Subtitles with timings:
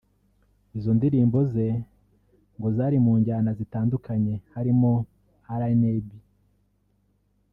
[0.77, 1.67] Izo ndirimbo ze
[2.57, 4.91] ngo zari mu njyana zitandukanye harimo
[5.59, 6.07] Rnb